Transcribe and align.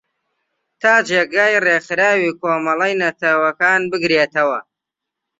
تا 0.81 0.93
جێگای 1.07 1.53
ریکخراوی 1.65 2.35
کۆمەلەی 2.41 2.97
نەتەوەکان 3.01 3.81
بگرێتەوە 3.91 4.59